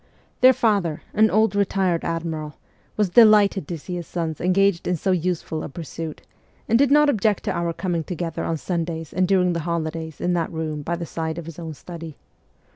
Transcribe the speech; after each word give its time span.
Their 0.39 0.53
father, 0.53 1.03
an 1.13 1.29
old 1.29 1.55
retired 1.55 2.03
admiral, 2.03 2.55
was 2.97 3.11
delighted 3.11 3.67
to 3.67 3.77
see 3.77 3.93
his 3.97 4.07
sons 4.07 4.41
engaged 4.41 4.87
in 4.87 4.97
so 4.97 5.11
useful 5.11 5.61
a 5.61 5.69
pursuit, 5.69 6.23
and 6.67 6.79
did 6.79 6.89
not 6.89 7.07
object 7.07 7.43
to 7.43 7.51
our 7.51 7.71
coming 7.71 8.03
together 8.03 8.43
on 8.43 8.57
Sundays 8.57 9.13
and 9.13 9.27
during 9.27 9.53
the 9.53 9.59
holidays 9.59 10.19
in 10.19 10.33
that 10.33 10.51
room 10.51 10.81
by 10.81 10.95
the 10.95 11.05
side 11.05 11.37
of 11.37 11.45
his 11.45 11.59
own 11.59 11.75
study. 11.75 12.17